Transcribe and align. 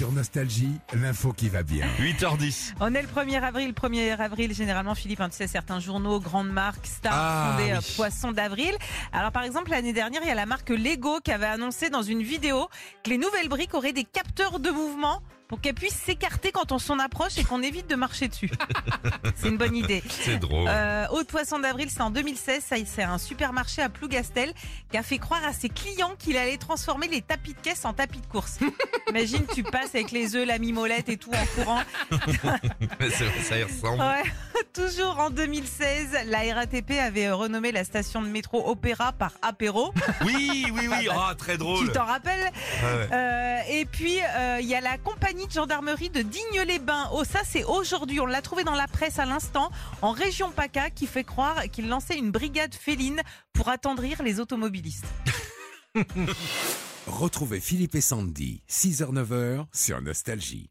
Sur 0.00 0.12
Nostalgie, 0.12 0.72
l'info 0.94 1.34
qui 1.34 1.50
va 1.50 1.62
bien. 1.62 1.84
8h10. 1.98 2.72
On 2.80 2.94
est 2.94 3.02
le 3.02 3.08
1er 3.08 3.42
avril. 3.42 3.74
1er 3.74 4.18
avril, 4.18 4.54
généralement, 4.54 4.94
Philippe, 4.94 5.20
hein, 5.20 5.28
tu 5.28 5.36
sais, 5.36 5.46
certains 5.46 5.78
journaux, 5.78 6.20
grandes 6.20 6.48
marques, 6.48 6.86
stars 6.86 7.12
Ah, 7.14 7.52
font 7.58 7.62
des 7.62 7.72
euh, 7.72 7.78
oui. 7.80 7.92
poissons 7.96 8.32
d'avril. 8.32 8.74
Alors, 9.12 9.30
par 9.30 9.42
exemple, 9.42 9.70
l'année 9.70 9.92
dernière, 9.92 10.22
il 10.22 10.28
y 10.28 10.30
a 10.30 10.34
la 10.34 10.46
marque 10.46 10.70
Lego 10.70 11.20
qui 11.22 11.32
avait 11.32 11.44
annoncé 11.44 11.90
dans 11.90 12.00
une 12.00 12.22
vidéo 12.22 12.70
que 13.04 13.10
les 13.10 13.18
nouvelles 13.18 13.50
briques 13.50 13.74
auraient 13.74 13.92
des 13.92 14.04
capteurs 14.04 14.58
de 14.58 14.70
mouvement 14.70 15.20
pour 15.50 15.60
qu'elles 15.60 15.74
puissent 15.74 16.00
s'écarter 16.06 16.52
quand 16.52 16.70
on 16.70 16.78
s'en 16.78 17.00
approche 17.00 17.36
et 17.36 17.42
qu'on 17.42 17.60
évite 17.60 17.90
de 17.90 17.96
marcher 17.96 18.28
dessus. 18.28 18.48
C'est 19.34 19.48
une 19.48 19.56
bonne 19.56 19.74
idée. 19.74 20.00
C'est 20.08 20.38
drôle. 20.38 20.68
Euh, 20.68 21.08
Autre 21.08 21.26
poisson 21.26 21.58
d'avril, 21.58 21.88
c'est 21.90 22.02
en 22.02 22.10
2016. 22.10 22.62
Ça, 22.62 22.76
C'est 22.86 23.02
un 23.02 23.18
supermarché 23.18 23.82
à 23.82 23.88
Plougastel 23.88 24.52
qui 24.92 24.96
a 24.96 25.02
fait 25.02 25.18
croire 25.18 25.44
à 25.44 25.52
ses 25.52 25.68
clients 25.68 26.14
qu'il 26.20 26.36
allait 26.36 26.56
transformer 26.56 27.08
les 27.08 27.20
tapis 27.20 27.54
de 27.54 27.58
caisse 27.58 27.84
en 27.84 27.92
tapis 27.92 28.20
de 28.20 28.26
course. 28.26 28.60
Imagine, 29.08 29.44
tu 29.52 29.64
passes 29.64 29.92
avec 29.96 30.12
les 30.12 30.36
œufs, 30.36 30.46
la 30.46 30.60
mimolette 30.60 31.08
et 31.08 31.16
tout 31.16 31.32
en 31.32 31.46
courant. 31.56 31.80
Ça 33.42 33.58
y 33.58 33.64
ressemble. 33.64 34.00
Ouais. 34.00 34.22
Toujours 34.72 35.18
en 35.18 35.30
2016, 35.30 36.26
la 36.26 36.54
RATP 36.54 36.92
avait 36.92 37.30
renommé 37.30 37.72
la 37.72 37.84
station 37.84 38.22
de 38.22 38.28
métro 38.28 38.68
Opéra 38.68 39.12
par 39.12 39.32
Apéro. 39.42 39.92
Oui, 40.24 40.66
oui, 40.72 40.88
oui. 40.88 41.08
Ah, 41.10 41.34
très 41.36 41.56
drôle. 41.56 41.86
Tu 41.86 41.92
t'en 41.92 42.04
rappelles? 42.04 42.50
Ouais. 42.82 43.08
Euh, 43.12 43.58
Et 43.70 43.84
puis, 43.86 44.18
euh, 44.20 44.58
il 44.60 44.68
y 44.68 44.74
a 44.74 44.80
la 44.80 44.98
compagnie 44.98 45.46
de 45.46 45.52
gendarmerie 45.52 46.10
de 46.10 46.22
Digne-les-Bains. 46.22 47.08
Oh, 47.12 47.24
ça, 47.24 47.40
c'est 47.44 47.64
aujourd'hui. 47.64 48.20
On 48.20 48.26
l'a 48.26 48.42
trouvé 48.42 48.64
dans 48.64 48.74
la 48.74 48.86
presse 48.86 49.18
à 49.18 49.24
l'instant, 49.24 49.70
en 50.02 50.12
région 50.12 50.50
PACA, 50.50 50.90
qui 50.90 51.06
fait 51.06 51.24
croire 51.24 51.62
qu'il 51.72 51.88
lançait 51.88 52.18
une 52.18 52.30
brigade 52.30 52.74
féline 52.74 53.20
pour 53.52 53.68
attendrir 53.68 54.22
les 54.22 54.40
automobilistes. 54.40 55.06
Retrouvez 57.06 57.60
Philippe 57.60 57.94
et 57.94 58.00
Sandy, 58.00 58.62
6h-9h 58.68 59.66
sur 59.72 60.00
Nostalgie. 60.00 60.70